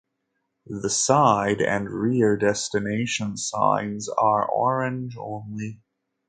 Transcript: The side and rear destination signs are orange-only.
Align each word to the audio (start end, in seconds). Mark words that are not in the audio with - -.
The 0.65 0.89
side 0.89 1.61
and 1.61 1.87
rear 1.87 2.35
destination 2.35 3.37
signs 3.37 4.09
are 4.09 4.47
orange-only. 4.49 5.79